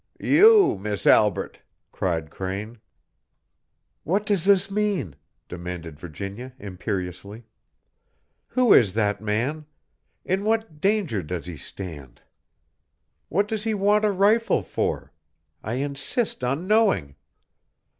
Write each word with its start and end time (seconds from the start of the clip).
"You, 0.19 0.79
Miss 0.79 1.05
Albret!" 1.05 1.59
cried 1.91 2.31
Crane. 2.31 2.79
"What 4.03 4.25
does 4.25 4.45
this 4.45 4.71
mean?" 4.71 5.15
demanded 5.47 5.99
Virginia, 5.99 6.53
imperiously. 6.57 7.43
"Who 8.47 8.73
is 8.73 8.93
that 8.93 9.21
man? 9.21 9.67
In 10.25 10.43
what 10.43 10.81
danger 10.81 11.21
does 11.21 11.45
he 11.45 11.55
stand? 11.55 12.19
What 13.29 13.47
does 13.47 13.63
he 13.63 13.75
want 13.75 14.03
a 14.03 14.09
rifle 14.11 14.63
for? 14.63 15.13
I 15.61 15.73
insist 15.75 16.43
on 16.43 16.65
knowing." 16.67 17.13